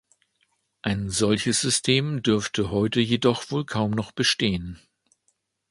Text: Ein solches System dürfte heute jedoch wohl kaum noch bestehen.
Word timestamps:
Ein 0.81 1.11
solches 1.11 1.61
System 1.61 2.23
dürfte 2.23 2.71
heute 2.71 2.99
jedoch 2.99 3.51
wohl 3.51 3.67
kaum 3.67 3.91
noch 3.91 4.11
bestehen. 4.11 4.79